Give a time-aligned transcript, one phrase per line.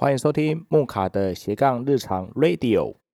[0.00, 3.07] 欢迎收听木卡的斜杠日常 Radio。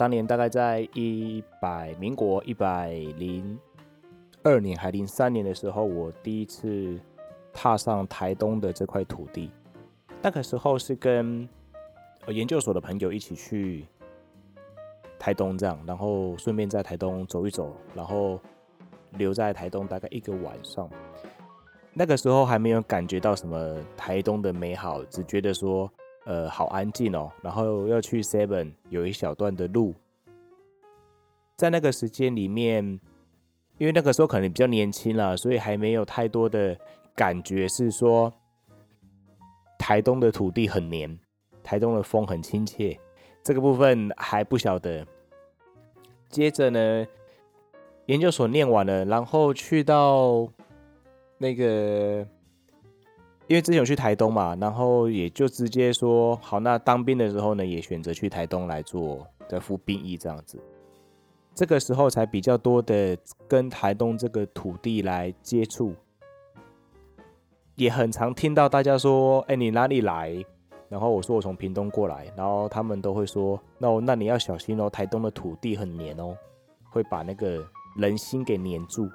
[0.00, 3.58] 当年，大概在一百民国一百零
[4.42, 6.98] 二年还零三年的时候，我第一次
[7.52, 9.50] 踏上台东的这块土地。
[10.22, 11.46] 那个时候是跟
[12.28, 13.86] 研究所的朋友一起去
[15.18, 18.40] 台东，这样，然后顺便在台东走一走，然后
[19.18, 20.88] 留在台东大概一个晚上。
[21.92, 25.92] 那个时候还没有感觉到什么台东的美好，只觉得说。
[26.24, 27.30] 呃，好安静哦。
[27.42, 29.94] 然后要去 Seven，有一小段的路。
[31.56, 32.84] 在那个时间里面，
[33.78, 36.76] 因为那个时候可能比较年轻了，所以还没有太多的
[37.14, 38.32] 感觉，是说
[39.78, 41.18] 台东的土地很黏，
[41.62, 42.98] 台东的风很亲切。
[43.42, 45.06] 这个部分还不晓得。
[46.28, 47.06] 接着呢，
[48.06, 50.48] 研究所念完了，然后去到
[51.38, 52.26] 那个。
[53.50, 60.56] 因为之前有去台东嘛，然后也就直接说好，那当兵的时候呢，也选择去台东来做的服兵役这样子。
[61.52, 65.92] 这个时候才比较多的跟台东这个土地来接触，
[67.74, 70.32] 也很常听到大家说：“哎，你哪里来？”
[70.88, 76.36] 然后我说我从屏东过来，然后他们都会说：“那那你要小心哦，台东的土地很黏哦，
[76.88, 79.08] 会把那个人心给黏住。”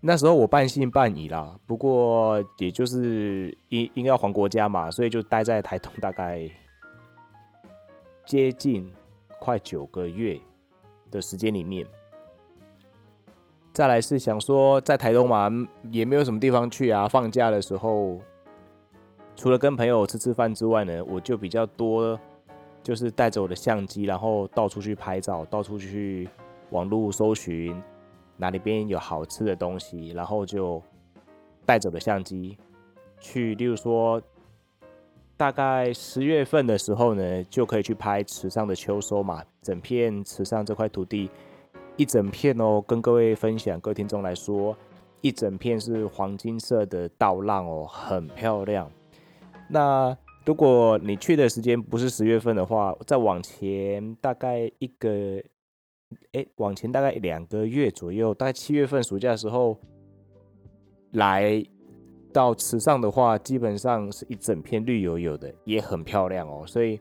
[0.00, 6.48] 那时候我半信半疑啦，不过也就是应应该要还国家嘛，所以就待在台东大概
[8.24, 8.88] 接近
[9.40, 10.38] 快九个月
[11.10, 11.84] 的时间里面。
[13.72, 15.50] 再来是想说在台东嘛，
[15.90, 17.08] 也没有什么地方去啊。
[17.08, 18.20] 放假的时候，
[19.34, 22.18] 除了跟朋友吃吃饭之外呢，我就比较多
[22.84, 26.28] 就是带着我的相机，然后到处去拍照，到处去
[26.70, 27.82] 网络搜寻。
[28.40, 30.80] 哪里边有好吃的东西，然后就
[31.66, 32.56] 带走了相机
[33.18, 34.22] 去，例如说，
[35.36, 39.42] 大概十月份的时候呢，就可以去拍池上的秋收嘛。
[39.60, 41.28] 整片池上这块土地，
[41.96, 44.76] 一整片哦，跟各位分享，各位听众来说，
[45.20, 48.88] 一整片是黄金色的稻浪哦，很漂亮。
[49.68, 50.16] 那
[50.46, 55.42] 如果你去的时间不是十月份的话，再往前大概一个。
[56.32, 59.78] 哎，往前大概两个月左右，大概七月份暑假的时候
[61.12, 61.62] 来
[62.32, 66.64] 到池上的话，基本上是一整片绿油油的，也很漂亮哦。
[66.66, 67.00] 所以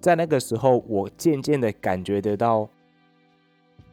[0.00, 2.68] 在那个时候，我渐渐的感觉得到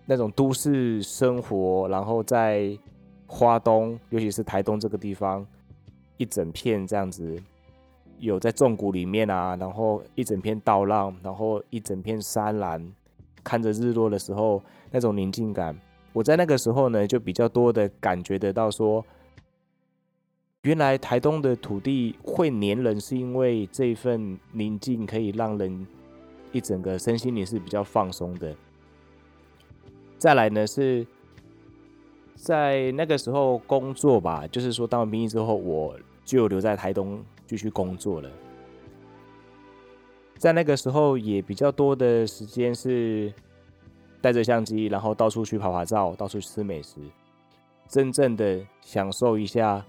[0.06, 2.78] 那种都市生活，然后在
[3.28, 5.46] 花东，尤其是台东这个地方，
[6.18, 7.42] 一整片这样子，
[8.20, 12.94] 有在纵谷里面啊，然后一整片稻浪，然后一整片山岚。
[13.44, 15.76] 看着日落的时候，那种宁静感，
[16.14, 19.06] 我在那个时候呢，就比较多的感觉得到说，
[20.64, 25.88] 原来台东的土地会黏人，是因为这一份宁静可以让人
[26.52, 28.56] 一整个身心灵是比较放松的。
[30.18, 31.06] 再来呢，是
[32.36, 38.30] 在那个时候工作吧，就是说当完兵役之后，我就留在台东继续工作了。
[40.42, 43.32] 在那个时候也比较多的时间是
[44.20, 47.00] 带着相机，然后到处去拍拍照，到处吃美食，
[47.88, 49.86] 真正的享受一下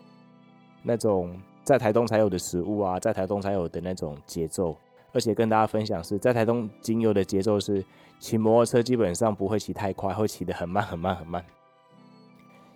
[0.82, 4.76] 那种在台东才有的食物啊，在台东才有的那种节奏。
[5.14, 7.82] 而且跟大家分享是在台东仅有的节奏是
[8.18, 11.42] 骑摩托车基本上不会骑太快，会骑得很慢很慢很慢，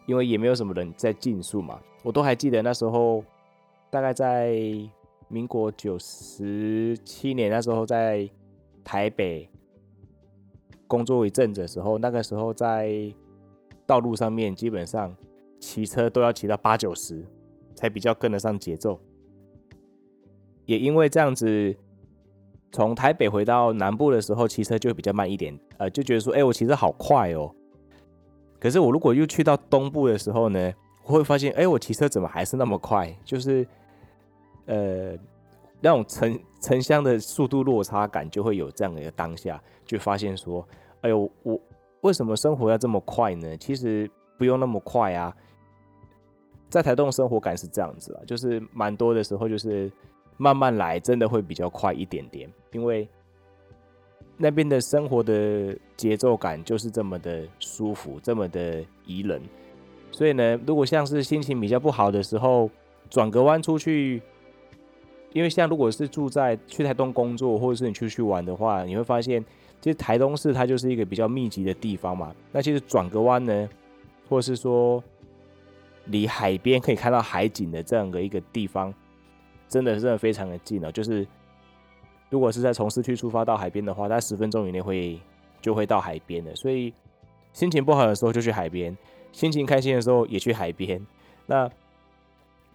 [0.07, 1.79] 因为也没有什么人在竞速嘛。
[2.03, 3.23] 我都还记得那时候
[3.91, 4.89] 大概在。
[5.29, 8.29] 民国九十七年那时候在
[8.85, 9.51] 台北
[10.87, 13.13] 工作一阵子的时候，那个时候在
[13.85, 15.17] 道路上面基本上
[15.59, 17.25] 骑车都要骑到八九十
[17.75, 19.01] 才比较跟得上节奏。
[20.65, 21.75] 也因为这样子，
[22.71, 27.53] 从台北回到南部的时候骑车就会比较慢一点，呃，就觉得说，哎，我骑车好快哦。
[28.61, 30.73] 可是我如果又去到东部的时候呢，
[31.05, 33.13] 我会发现，哎，我骑车怎么还是那么快？
[33.25, 33.67] 就是。
[34.67, 35.17] 呃，
[35.81, 40.67] 那种城城乡的速度落差感就会有这样的一个当下，就发现说，
[41.01, 41.61] 哎呦，我
[42.03, 43.57] 为什么生活要这么快呢？
[43.57, 45.35] 其实不用那么快啊。
[46.69, 49.91] 在台东生活感是这样子啊，就是蛮多的时候就是
[50.37, 52.51] 慢慢来，真的会比较快一点点。
[52.73, 53.09] 因为
[54.37, 59.41] 那边的生活的节奏感就是这么的舒服，这么的宜人。
[60.11, 62.69] 所以呢，如果像是心情比较不好的时候，
[63.09, 64.21] 转个弯出去，
[65.37, 69.45] 因为像如果是住在去台东工作，或者是你出去玩的话，你会发现，
[69.83, 72.35] 其实台东市它就是一个比较密集的地方嘛。
[72.53, 73.69] 那其实转个弯呢，
[74.31, 75.05] 或者是说
[76.07, 78.95] 离海边可以看到海景的这样的一个地方，
[79.69, 80.91] 真的是真的非常的近哦。
[80.91, 81.27] 就是
[82.31, 85.21] 如果是在从市区出发到海边的话，在十分钟以内会
[85.61, 86.57] 就会到海边的。
[86.57, 86.95] 所以
[87.53, 88.97] 心情不好的时候就去海边，
[89.33, 91.07] 心情开心的时候也去海边。
[91.45, 91.71] 那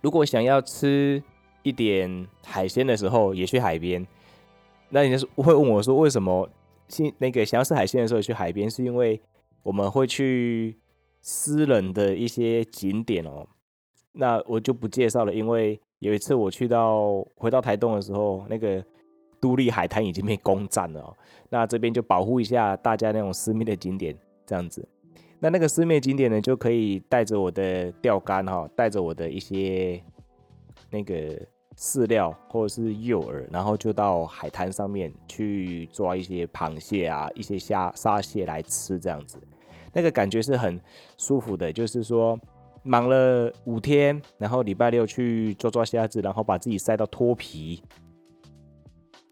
[0.01, 1.23] 如果想要吃
[1.63, 4.05] 一点海鲜的时候，也去海边。
[4.89, 6.49] 那你就是会问我说，为什么
[6.87, 8.69] 新那个想要吃海鲜的时候去海边？
[8.69, 9.21] 是因为
[9.63, 10.77] 我们会去
[11.21, 13.47] 私人的一些景点哦。
[14.13, 18.83] 那我就不介绍了，因为有一次我去到回到台东的时候，那个
[19.39, 21.15] 都立海滩已经被攻占了。
[21.49, 24.13] 那这边就保护一下大家那种私密的景点，
[24.45, 24.85] 这样子。
[25.39, 30.03] 那那个私密景点呢，就可以带着我的钓竿哈，带着我的一些
[30.91, 31.39] 那个
[31.77, 39.37] 饲料或者是诱饵，然后就到海滩上面去抓一些螃蟹啊，一些虾、沙蟹来吃，这样子，
[39.93, 40.79] 那个感觉是很
[41.17, 41.71] 舒服的。
[41.71, 42.37] 就是说，
[42.83, 47.81] 忙了五天，然后礼拜六去抓抓虾子，然后把自己晒到脱皮，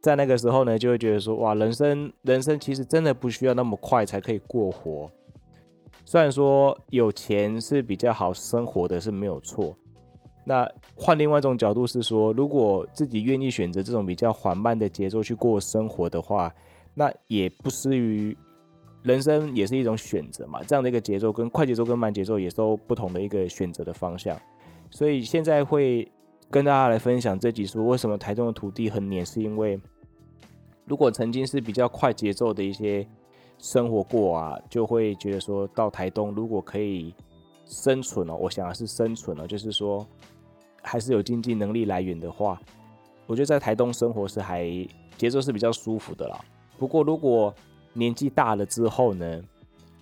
[0.01, 5.11] 在那个时候呢，就会觉得说，哇，人生人生其实真的不需要那么快才可以过活。
[6.05, 9.75] 虽然说有钱是比较好生活的，是没有错。
[10.49, 16.51] 那换另外一种角度是说，如果自己愿意选择这种比较缓慢的节奏去过生活的话，
[16.95, 18.35] 那也不失于
[19.03, 20.63] 人生也是一种选择嘛。
[20.63, 24.35] 这样的一个节奏跟快节奏跟慢节奏也都不同的一个选择的方向。
[24.89, 26.11] 所以现在会
[26.49, 29.79] 跟大家来分享这集说，为什么台中的土地很黏，是因为
[30.85, 33.07] 如果曾经是比较快节奏的一些。
[33.61, 37.13] 生活过啊，就会觉得说到台东，如果可以
[37.65, 40.07] 生存哦，我想的是生存哦，就是说
[40.81, 42.59] 还是有经济能力来源的话，
[43.27, 44.65] 我觉得在台东生活是还
[45.17, 46.39] 节奏是比较舒服的啦。
[46.77, 47.53] 不过如果
[47.93, 49.41] 年纪大了之后呢，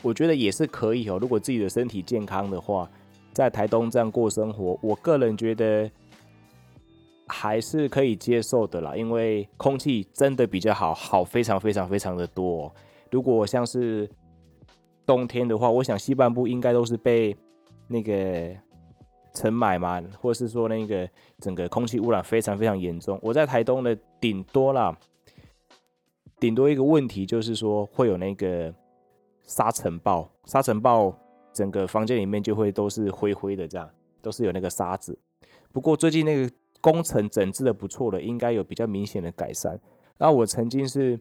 [0.02, 1.18] 我觉得也是可以哦。
[1.20, 2.90] 如果自己的身体健康的话，
[3.34, 5.90] 在台东这样过生活，我个人觉得
[7.28, 12.72] 还是可以接受的啦，因为空气真的比较好，好非常非常非常的多。
[13.10, 14.10] 如果像是
[15.06, 17.36] 冬天的话，我想西半部应该都是被
[17.88, 18.56] 那个
[19.38, 21.08] 尘霾嘛，或者是说那个
[21.40, 23.20] 整个空气污染非常非常严重。
[23.22, 24.98] 我在台东的顶多啦，
[26.40, 28.74] 顶多一个问题就是说会有那个
[29.44, 31.14] 沙尘暴，沙尘暴
[31.54, 33.90] 整个房间里面就会都是灰灰的，这样
[34.22, 35.18] 都是有那个沙子。
[35.72, 36.52] 不过最近那个
[36.82, 39.80] 工程整治的不错了，应该有比较明显的改善。
[40.18, 41.20] 那我曾经是。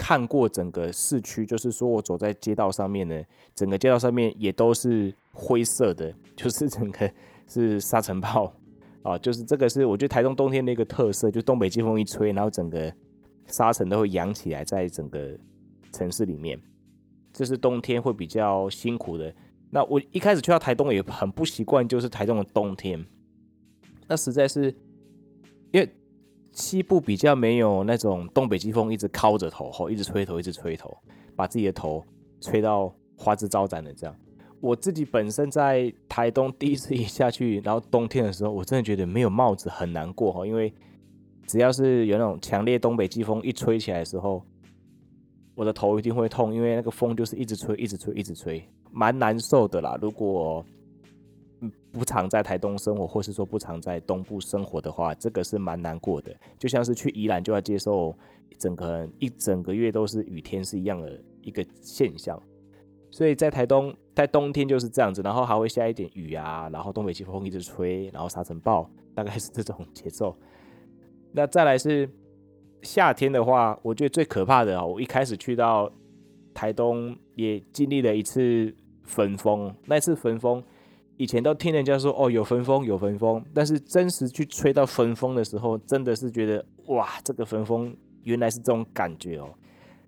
[0.00, 3.22] 看过整个市区，就是说我走在街道上面呢，
[3.54, 7.12] 整个街道上面也都是灰色的， 就是整个
[7.46, 8.50] 是沙尘暴
[9.04, 12.90] 啊，就是这个是我觉得台中冬天的一个特色，就东北季风一吹，然后整个
[13.46, 15.38] 沙尘都会扬起来，在整个
[15.92, 16.58] 城市里面，
[17.30, 19.30] 这是冬天会比较辛苦的。
[19.68, 23.04] 那我一开始去到台东也很不习惯，就是台东的冬天，
[24.08, 24.74] 那实在是
[25.72, 25.86] 因为。
[26.52, 30.96] 西部比较没有那种东北季风一直靠着头吼，一直吹头，一直吹头，
[31.36, 32.04] 把自己的头
[32.40, 34.14] 吹到花枝招展的这样。
[34.60, 40.72] 我自己本身在台东第一次一下去，然后冬天的时候，我真的觉得没有帽子很难过哈，因为
[41.46, 44.42] 只要是有那种强烈东北季风一吹起来的时候，
[45.54, 49.96] 我的头一定会痛，因为那个风就是一直吹，一直吹，一直吹，蛮难受的啦。
[50.02, 50.64] 如果
[51.92, 56.34] 不常在台东生活，或是说不常在东部生活的话，这个是蛮难过的。
[56.58, 58.16] 就像是去宜兰就要接受
[58.58, 62.40] 整个一整个月都是雨天是一样的一个现象。
[63.10, 70.36] 所以在台东，在冬天就是这样子，然后还会下一点雨啊，然后东北季风一直吹，然后沙尘暴，大概是这种 节奏。
[71.32, 72.08] 那再来是
[72.82, 75.90] 夏天的话，我觉得最可怕的啊，我一开始去到
[76.54, 80.62] 台东也经历了一次焚风，那次焚风。
[81.20, 89.52] 以前都听人家说哦，有焚风有焚风，但是真实去吹到焚风的时候，真的是觉得哇，这个焚风原来是这种感觉哦。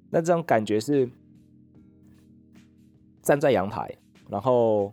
[0.08, 1.06] 那这种感觉是
[3.20, 3.94] 站在阳台，
[4.30, 4.90] 然后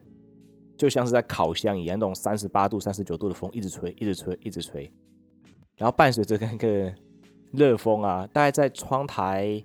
[0.78, 4.92] 就像是在烤箱一样，那种三十八度、三十九度的风一直吹，一直吹，一直吹，
[5.78, 6.94] 然后伴随着那个
[7.54, 9.64] 热风啊，大概在窗台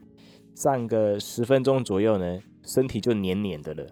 [0.55, 3.85] 站个十分钟左右呢，身体就黏黏的了。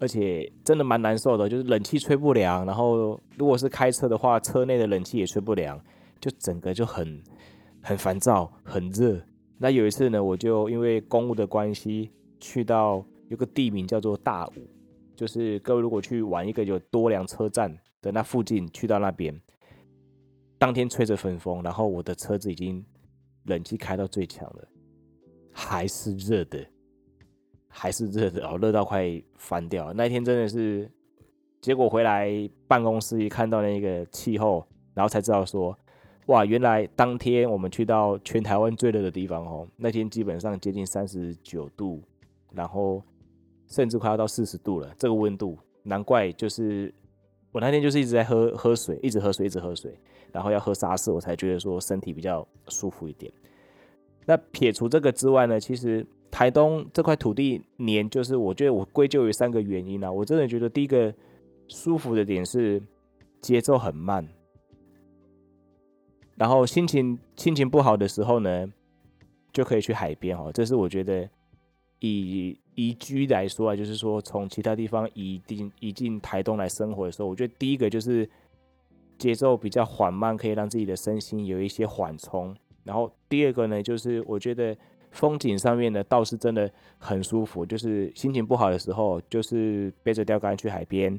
[0.00, 5.80] 而且真的蛮难受的，就是冷气吹不凉，然后如果是开车的话，车内的冷气也吹不凉，
[6.20, 7.22] 就整个就很
[7.82, 9.20] 很烦躁，很热，
[9.58, 14.68] 那有一次呢，我就因为公务的关系，去到有个地名叫做大武，
[15.16, 19.36] 就是各位如果去玩一个有多良车站的那附近，去到那边，
[20.58, 22.84] 当天吹着粉风，然后我的车子已经
[23.46, 24.68] 冷气开到最强了，
[25.52, 26.64] 还是热的，
[27.68, 29.92] 还是热的哦，热到快翻掉。
[29.92, 30.90] 那一天真的是，
[31.60, 32.28] 结果回来
[32.66, 35.76] 办公室一看到那个气候，然后才知道说。
[36.26, 42.02] 哇，原来当天我们去到全台湾最热的地方哦，那天基本上接近三十九度，
[42.52, 43.02] 然后
[43.66, 44.94] 甚至快要到四十度了。
[44.98, 46.92] 这个温度，难怪就是
[47.50, 49.98] 我那天就是一直在喝喝水，一直喝水，一直喝水，
[50.30, 53.32] 然后要喝沙士，我才觉得说身体比较舒服一点。
[54.26, 60.10] 那撇除这个之外呢，其实台东这块土地黏，就是我觉得我归咎于三个原因啊。
[60.10, 61.12] 我真的觉得第一个
[61.68, 62.82] 舒服的点是
[63.40, 64.26] 节奏很慢。
[66.36, 68.72] 然后心情心情不好的时候呢，
[69.52, 70.52] 就可以去海边哦。
[70.52, 71.28] 这是我觉得
[71.98, 78.28] 以移居来说啊，就是说从其他地方移进移进台东来生活的时候，我觉得第一个就是
[79.18, 82.54] 节奏比较缓慢，可以让自己的身心有一些缓冲。
[82.84, 84.76] 然后第二个呢，就是我觉得
[85.10, 87.64] 风景上面呢倒是真的很舒服。
[87.64, 91.18] 就是心情不好的时候，就是背着钓竿去海边，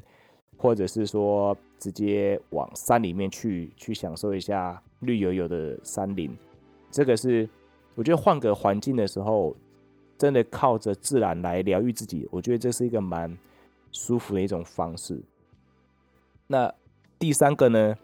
[0.56, 4.82] 或者是说直接往山里面去，去享受一下。
[5.00, 6.30] 绿油油的山林，
[6.90, 7.48] 这个是
[7.94, 9.56] 我觉得换个环境的时候，
[10.18, 12.28] 真的靠着自然来疗愈自己。
[12.30, 13.34] 我觉得这是一个蛮
[13.92, 15.18] 舒服的一种方式。
[16.46, 16.70] 那
[17.18, 17.96] 第三个呢，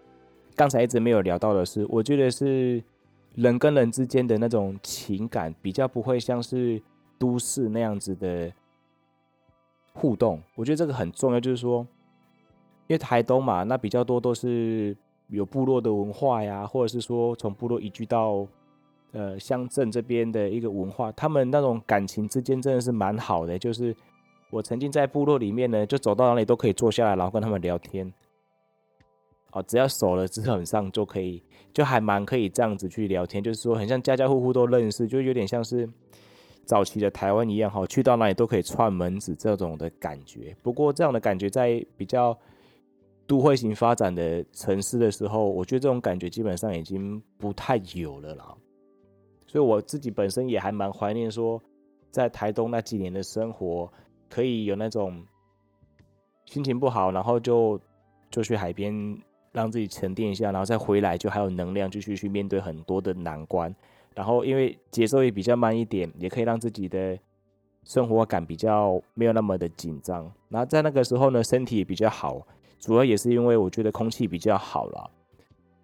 [0.55, 2.83] 刚才一直没有聊到的是，我觉得是
[3.37, 6.83] 人跟人之间的那种情感比较不会像是
[7.17, 8.53] 都市那样子的
[9.93, 10.43] 互动。
[10.57, 11.87] 我觉得这个很重要，就是说，
[12.89, 14.97] 因为台东嘛，那比较多都是。
[15.29, 18.47] 有部落的文化呀，或者是说从部落移居到
[19.11, 23.59] 呃乡镇这边的一个文化，他们那种感情之间真的是蛮好的。
[23.59, 23.93] 就是
[24.51, 28.15] 我曾经在部落里面呢，就走到哪里都可以坐下来，然后跟他们聊天。
[29.57, 33.43] 哦，只要熟了，基本上就可以，就还蛮可以这样子去聊天。
[33.43, 35.89] 就是说，很像家家户户都认识，就有点像是
[36.65, 40.55] 早期的台湾一样，哈，去到哪里都可以串门子这种的感觉。
[40.63, 42.39] 不过这样的感觉在比较。
[43.29, 48.55] 都会型发展的城市的时候，我觉得这种感觉基本上已经不太有了啦。
[49.49, 51.61] 所以我自己本身也还蛮怀念说，
[52.13, 53.93] 在台东那几年的生活，
[54.31, 55.27] 可以有那种
[56.45, 57.81] 心情不好，然后就
[58.31, 58.95] 就去海边
[59.57, 63.75] 让自己沉淀一下，然后再回来就还有能量继续去面对很多的难关。
[64.15, 67.19] 然后因为节奏也比较慢一点，也可以让自己的
[67.85, 70.31] 生活感比较没有那么的紧张。
[70.51, 72.47] 然后在那个时候呢，身体也比较好。
[72.79, 75.11] 主要也是因为我觉得空气比较好了，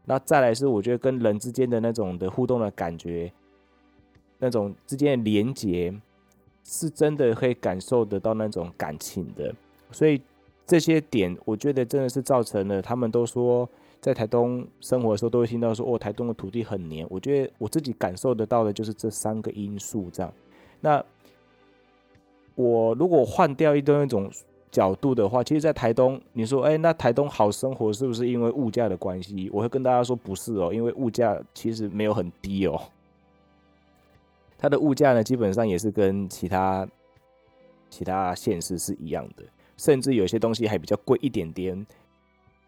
[0.04, 3.32] 那再来是我觉得跟人之间的那种的互动的感觉，
[4.38, 5.92] 那种之间的连结，
[6.62, 9.52] 是真的可以感受得到那种感情的。
[9.90, 10.20] 所以
[10.66, 13.68] 这些点，我觉得真的是造成了他们都说
[14.00, 17.06] 在台东生活的时候都会听到说哦，台东的土地很黏。
[17.10, 20.32] 我觉得我自己感受得到的就是这三个因素这样。
[20.80, 21.04] 那
[22.54, 24.30] 我如果换掉一堆那种。
[24.72, 29.50] 角度的话，其实，在台东，你说，哎，那台东好生活是不是因为物价的关系？
[29.52, 32.80] 我会跟大家说，不是哦，因为物价其实没有很低哦。
[34.56, 36.88] 它的物价呢，基本上也是跟其他
[37.90, 39.44] 其他县市是一样的，
[39.76, 41.86] 甚至有些东西还比较贵一点点。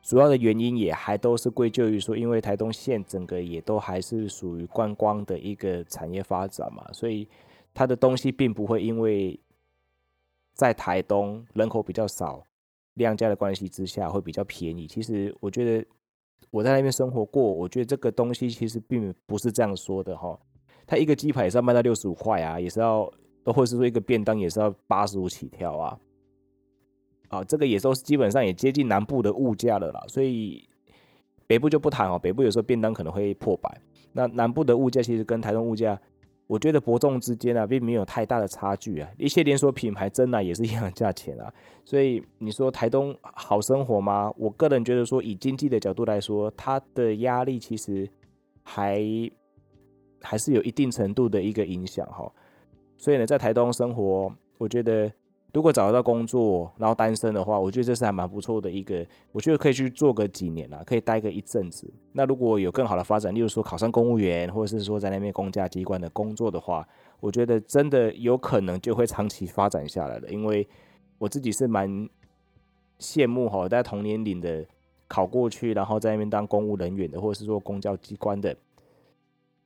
[0.03, 7.27] 主要的原因也还都是归咎于说，因为台东县整个也都还是属于观光的一个产业发展嘛，所以
[7.73, 9.39] 它的东西并不会因为。
[10.57, 12.41] 在台东人口比较少，
[12.95, 14.87] 量价的关系之下会比较便宜。
[14.87, 15.85] 其实我觉得
[16.49, 20.39] 我在那边生活过，我觉得这个东西其实并不是这样说的哈。
[20.87, 23.03] 它一个鸡排也是要卖到六十五块啊，也是要，
[23.47, 25.99] 或者是说一个便当也是要八十五起跳啊。
[27.29, 30.05] 啊，这个也都是基本上也接近南部的物价了啦。
[30.09, 30.69] 所以
[31.47, 33.81] 北部就不谈哦，北部有时候便当可能会破百。
[34.13, 36.01] 那南部的物价其实跟台东物价。
[36.47, 39.11] 我觉得伯仲之间啊，并没有太大的差距啊。
[39.17, 41.51] 一些连锁品牌真的也是一样价钱啊。
[41.87, 44.31] 所以你说台东好生活吗？
[44.37, 48.07] 我个人觉得说，以经济的角度来说，它的压力其实
[48.63, 49.03] 还
[50.21, 52.31] 还是有一定程度的一个影响哈。
[52.99, 55.11] 所以呢，在台东生活，我觉得。
[55.55, 61.89] 如果找得到工作，然后单身的话，我觉得这是还蛮不错的一个，我觉得可以去做个几年啦，可以待个一阵子。
[62.13, 66.85] 那如果有更好的发展，例如说考上公务员，或者是说在那边公家机关的工作的话，
[67.21, 70.29] 我觉得真的有可能就会长期发展下来了。
[70.29, 70.67] 因为
[71.19, 71.89] 我自己是蛮
[72.99, 74.67] 羡慕哈，在同年龄的
[75.07, 78.57] 考过去，然后在那边当公务人员的，或者是说公教机关的，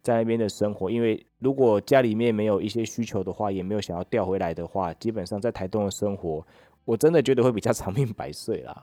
[0.09, 6.43] 在那边的生活，因为如果家里面没有一些需求的话，也没有想要调回来的话，基本上在台东的生活，
[6.87, 8.83] 我真的觉得会比较 长命百岁啦。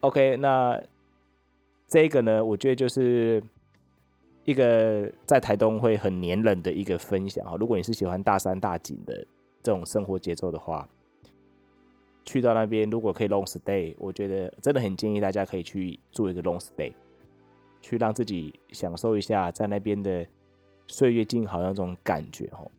[0.00, 0.82] OK，那
[1.88, 3.42] 这个呢，我觉得就是
[4.46, 7.54] 一个在台东会很黏人的一个分享啊。
[7.60, 9.14] 如果你是喜欢大山大景的
[9.62, 10.88] 这种生活节奏的话，
[12.24, 16.94] 去到那边如果可以 long stay，我觉得真的很建议大家可以去做一个 long stay。
[17.84, 20.26] 去让自己享受一下在那边的
[20.86, 22.70] 岁月静好那种感觉哦。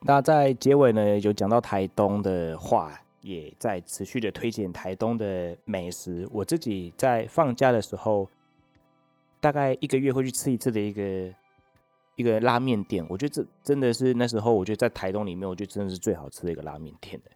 [0.00, 6.28] 那在结尾呢，有讲到台东的话，也在持续的推荐台东的美食。
[6.32, 8.28] 我自己在放假的时候，
[9.40, 11.32] 大概一个月会去吃一次的一个
[12.16, 13.06] 一个拉面店。
[13.08, 17.30] 我觉得这真的是那时候，我觉得在台东里面，我觉得真的是最好吃的一个拉面店的。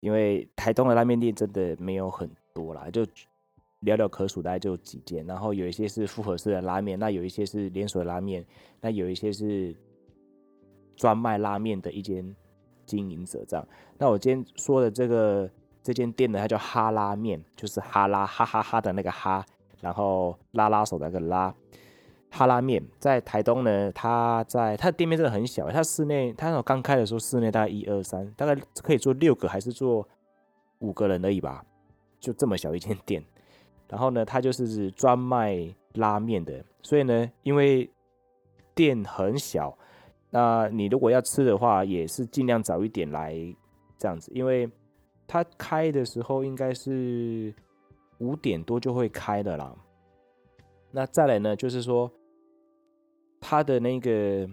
[0.00, 3.04] 因为台东的拉面店真的没有很多啦，就
[3.82, 5.24] 寥寥可数，大概就几间。
[5.26, 8.44] 然后有一些是复合式的拉面，那有一些是连锁的拉面，
[8.80, 9.74] 那有一些是
[10.96, 12.34] 专卖拉面的一间
[12.84, 13.66] 经营者这样。
[13.96, 15.48] 那我今天说的这个
[15.82, 19.44] 这间店呢，它叫哈拉面，就是哈拉哈哈哈的那个哈，
[19.80, 21.54] 然后拉拉手的那个拉。
[22.32, 30.08] 哈拉面在台东呢，它在它的店面真的很小，它室内它那种刚开的时候室内大概一二三，大概可以坐六个还是坐
[30.78, 31.64] 五个人而已吧，
[32.20, 33.22] 就这么小一间店。
[33.88, 35.58] 然后呢，它就是专卖
[35.94, 37.90] 拉面的，所以呢，因为
[38.76, 39.76] 店很小，
[40.30, 43.34] 那你如果要吃的话，也是尽量早一点来
[43.98, 44.70] 这样子，因为
[45.26, 47.52] 它开的时候应该是
[48.18, 49.74] 五点多就会开的啦。
[50.92, 52.10] 那再来呢，就是说。
[53.40, 54.48] 它的那个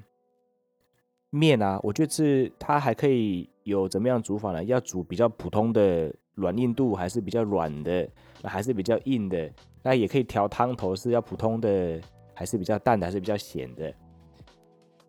[1.30, 4.64] 面啊，我觉得是它还可以有怎么样煮法呢？
[4.64, 8.08] 要煮比较普通的软硬度，还是比较软的，
[8.44, 9.52] 还是比较硬的？
[9.84, 12.02] 那也可以调汤头，是要普通的，
[12.34, 13.94] 还是比较淡的，还是比较咸的？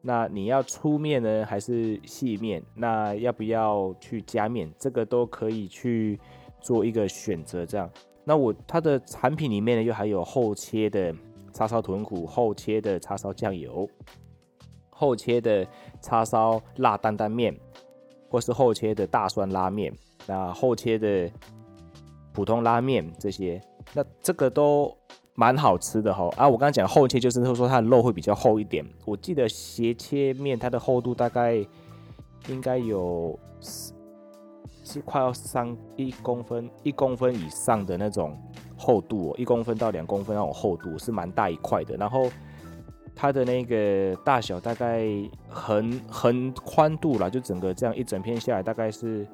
[0.00, 2.62] 那你要粗面呢，还是细面？
[2.74, 4.72] 那要不要去加面？
[4.78, 6.18] 这个都可以去
[6.60, 7.64] 做一个选择。
[7.64, 7.88] 这样，
[8.24, 11.14] 那我它的产品里面呢，又还有厚切的。
[11.58, 13.90] 叉烧豚骨、厚切的叉烧酱油、
[14.90, 15.66] 厚切的
[16.00, 17.52] 叉烧辣担担面，
[18.30, 19.92] 或是厚切的大蒜拉面，
[20.24, 21.28] 那厚切的
[22.32, 23.60] 普通拉面这些，
[23.92, 24.96] 那这个都
[25.34, 26.28] 蛮好吃的哈。
[26.36, 28.86] 啊，我刚刚讲厚切就是说它的肉会比较厚一点。
[29.04, 31.56] 我记得斜切面它的厚度大概
[32.46, 33.36] 应该有
[34.84, 38.38] 是快要三一公分一公分以上的那种。
[38.80, 42.30] 厚度哦，一公分到两公分那种厚度是蛮大一块的，然后
[43.14, 45.04] 它的那个大小大概
[45.48, 49.26] 横横宽度啦，就整个这样一整片下来，大概是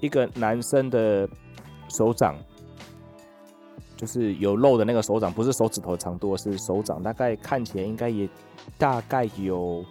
[0.00, 1.28] 一个男生的
[1.90, 2.34] 手掌，
[3.96, 8.26] 就是有肉的那个手掌，不是手指头长度，是手掌，大概看起来应该也
[8.78, 9.84] 大概有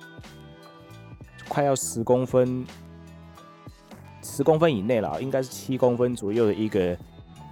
[1.47, 2.65] 快要十公分，
[4.23, 6.97] 十公分以内了，应该是七公分左右的一个。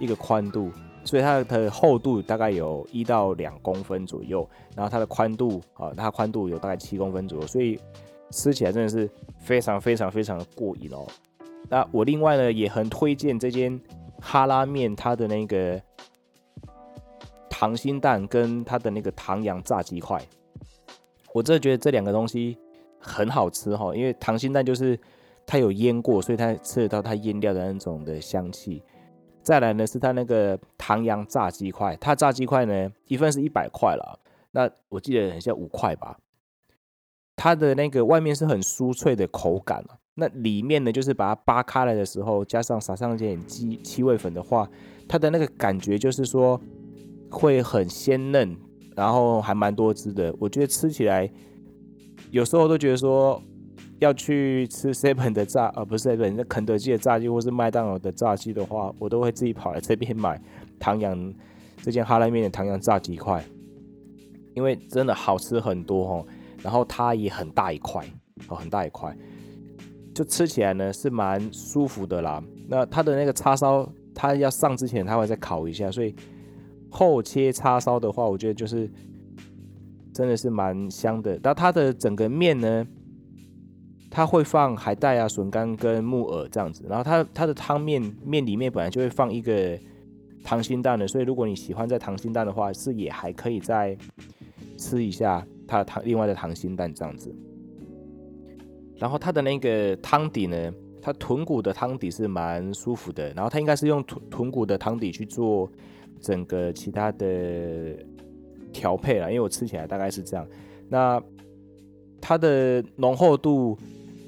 [0.00, 0.72] 一个宽度，
[1.04, 7.78] 所以它的厚度大概有一到两公分左右，然后它的宽度啊，它宽度有大概七公分左右，所以
[8.30, 9.08] 吃起来真的是
[9.38, 11.06] 非常非常非常的过瘾哦。
[11.68, 13.78] 那我另外呢也很推荐这间
[14.20, 15.80] 哈拉面，它的那个
[17.50, 20.20] 溏心蛋跟它的那个唐扬炸鸡块，
[21.34, 22.56] 我真的觉得这两个东西
[22.98, 24.98] 很好吃哈，因为溏心蛋就是
[25.46, 28.82] 它有腌过，所以它吃得到它腌料的那种的香气。
[29.42, 34.18] 再来呢，是它那个唐扬炸鸡块，它炸鸡块呢一份是一百块了，
[34.50, 36.18] 那我记得很像五块吧。
[37.36, 44.68] 它的那个外面是很酥脆的口感，那里面呢就是把它扒开来的时候，加上撒上一点鸡七味粉的话，
[45.08, 46.60] 它的那个感觉就是说
[47.30, 48.56] 会很鲜嫩，
[48.94, 50.34] 然后还蛮多汁的。
[50.38, 51.30] 我觉得吃起来
[52.30, 53.42] 有时候都觉得说。
[54.00, 60.40] 要去吃 seven 的炸，呃，不是 seven，那肯德基的炸鸡或是麦当劳的炸鸡的话，我都会自己跑来这边买
[60.78, 61.34] 唐扬
[61.82, 63.44] 这间哈拉面的唐扬炸鸡块，
[64.54, 66.26] 因为真的好吃很多哦，
[66.62, 68.02] 然后它也很大一块，
[68.48, 69.14] 哦，很大一块，
[70.14, 72.42] 就吃起来呢是蛮舒服的啦。
[72.68, 76.14] 那它的那个叉烧，它要上之前它会再烤一下，所以
[76.90, 78.90] 厚切叉烧的话，我觉得就是
[80.14, 81.38] 真的是蛮香的。
[81.42, 82.86] 那它的整个面呢？
[84.10, 89.78] 它会放海带啊、笋干跟木耳这样子，然后它它的汤面面里面本来就会放一个
[90.44, 93.96] 溏心蛋的，所以如果你喜欢在溏心蛋的话，是也还可以再
[94.76, 97.32] 吃一下它的汤另外的溏心蛋这样子。
[98.96, 105.70] 然后它的那个汤底呢，它豚骨的汤底是蛮舒服的，然后它应该是用豚豚骨的汤底去做
[106.20, 107.96] 整个其他的
[108.72, 110.46] 调配了，因为我吃起来大概是这样。
[110.88, 111.22] 那
[112.20, 113.78] 它的浓厚度，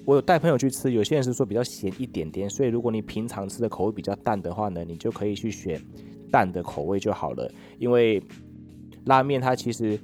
[0.05, 5.81] 我有带朋友去吃，有些人是说比较咸一点点，所以如果你平常吃的口味比较淡的话呢，你就可以去选
[6.31, 7.51] 淡的口味就好了。
[7.79, 8.23] 因为
[9.05, 9.99] 拉面它其实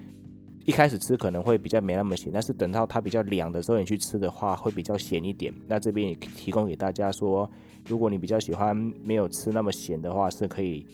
[0.64, 5.52] 一开始吃可能会比较没那么咸，但是等到它比较凉的时候，你去吃的话会比较咸一点。
[5.66, 7.50] 那这边也提供给大家说，
[7.88, 10.86] 如果你比较喜欢没有吃那么咸的话，是可以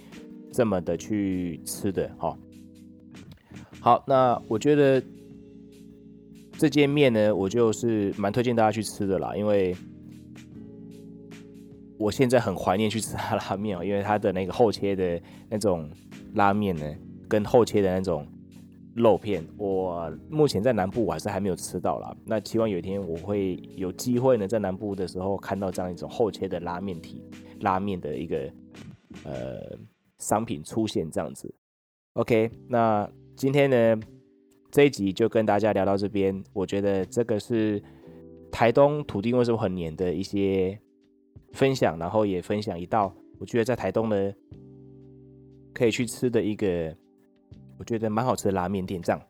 [0.53, 2.37] 这么的去吃的哈。
[3.81, 5.03] 好，那我觉得
[6.59, 9.77] 这间面呢，我就是蛮推荐大家去吃的啦，因为
[11.99, 15.91] 我现在很怀念去吃它拉面哦，因为它的那个厚切的那种
[16.35, 16.85] 拉面呢，
[17.29, 18.27] 跟厚切的那种。
[18.97, 22.17] 肉片，我目前在南部我还是还没有吃到啦。
[22.25, 27.21] 那希望有一天我会有机会呢，在南部的时候看到这样一种厚切的拉面体，
[27.63, 28.49] 拉面的一个
[29.25, 29.77] 呃
[30.19, 31.53] 商品出现这样子。
[32.13, 34.01] OK，那今天呢
[34.75, 36.43] 这一集就跟大家聊到这边。
[36.53, 37.81] 我觉得这个是
[38.51, 40.77] 台东土地为什么很黏的一些
[41.53, 44.33] 分享，然后也分享一道我觉得在台东呢
[45.73, 46.93] 可以去吃的一个。
[47.79, 49.23] 我觉得蛮好吃的拉面店，这样。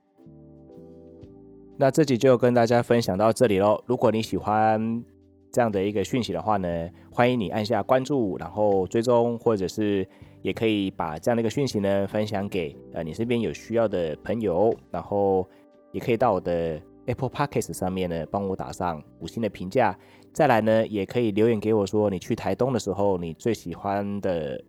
[1.76, 3.82] 那这集就跟大家分享到这里喽。
[3.86, 5.04] 如果你喜欢
[5.52, 10.08] 这样的一个讯息的话呢，欢迎你按下关注，然后追踪，或者是
[10.44, 15.48] 也可以把这样的一个讯息呢分享给呃你身边有需要的朋友，然后
[15.90, 19.98] 也可以到我的 Apple Podcast 上面呢帮我打上五星的评价。
[20.32, 24.62] 再来呢，也可以留言给我说你去台东的时候你最喜欢的。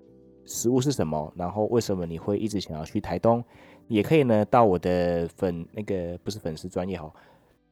[0.47, 1.33] 食物是什么？
[1.35, 3.43] 然后为什么你会一直想要去台东？
[3.87, 7.11] 也可以呢，到我的粉那个不是粉丝专业哈，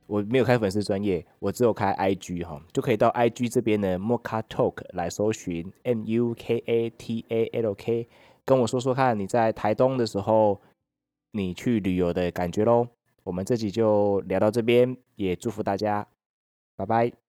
[0.07, 7.73] 我没有开粉丝专业，我只有开 IG 哈，就可以到 IG 这边的 Moka Talk 来搜寻 M U K A T A L
[7.73, 8.07] K，
[8.45, 10.61] 跟我说说看你在台东的时候
[11.31, 12.87] 你去旅游的感觉喽。
[13.23, 16.05] 我们这集就聊到这边，也祝福大家，
[16.75, 17.22] 拜拜。